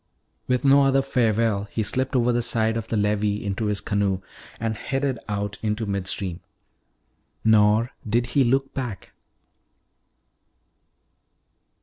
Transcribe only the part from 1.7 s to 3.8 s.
slipped over the side of the levee into his